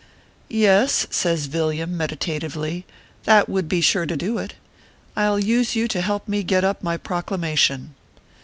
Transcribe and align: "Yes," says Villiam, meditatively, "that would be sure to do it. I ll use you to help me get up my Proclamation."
"Yes," 0.49 1.05
says 1.11 1.45
Villiam, 1.45 1.95
meditatively, 1.95 2.87
"that 3.25 3.47
would 3.47 3.69
be 3.69 3.81
sure 3.81 4.07
to 4.07 4.17
do 4.17 4.39
it. 4.39 4.55
I 5.15 5.27
ll 5.27 5.37
use 5.37 5.75
you 5.75 5.87
to 5.89 6.01
help 6.01 6.27
me 6.27 6.41
get 6.41 6.63
up 6.63 6.81
my 6.81 6.97
Proclamation." 6.97 7.93